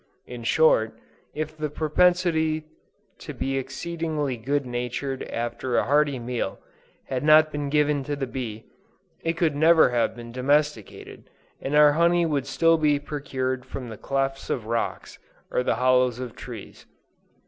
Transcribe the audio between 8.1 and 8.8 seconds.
the bee,